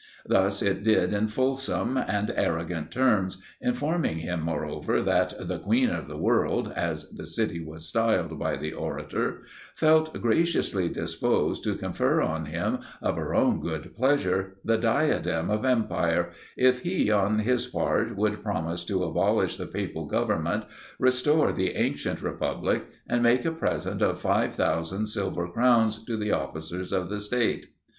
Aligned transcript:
This 0.25 0.63
it 0.63 0.81
did 0.81 1.13
in 1.13 1.27
fulsome 1.27 1.95
and 1.95 2.33
arrogant 2.35 2.89
terms, 2.89 3.37
informing 3.61 4.17
him, 4.17 4.41
moreover, 4.41 4.99
that 5.03 5.47
the 5.47 5.59
'Queen 5.59 5.91
of 5.91 6.07
the 6.07 6.17
world' 6.17 6.73
as 6.75 7.07
the 7.11 7.27
city 7.27 7.63
was 7.63 7.85
styled 7.87 8.39
by 8.39 8.55
the 8.55 8.73
orator, 8.73 9.43
felt 9.75 10.19
graciously 10.19 10.89
disposed 10.89 11.63
to 11.65 11.75
confer 11.75 12.19
on 12.19 12.45
him, 12.45 12.79
of 12.99 13.15
her 13.15 13.35
own 13.35 13.61
good 13.61 13.95
pleasure, 13.95 14.55
the 14.65 14.75
diadem 14.79 15.51
of 15.51 15.63
empire, 15.65 16.31
if 16.57 16.79
he, 16.79 17.11
on 17.11 17.37
his 17.37 17.67
part, 17.67 18.15
would 18.17 18.41
promise 18.41 18.83
to 18.85 19.03
abolish 19.03 19.55
the 19.57 19.67
papal 19.67 20.07
government, 20.07 20.63
restore 20.97 21.53
the 21.53 21.75
ancient 21.75 22.23
Republic, 22.23 22.85
and 23.07 23.21
make 23.21 23.45
a 23.45 23.51
present 23.51 24.01
of 24.01 24.19
5000 24.19 25.05
silver 25.05 25.47
crowns 25.47 26.03
to 26.05 26.17
the 26.17 26.31
officers 26.31 26.91
of 26.91 27.07
the 27.09 27.19
state. 27.19 27.67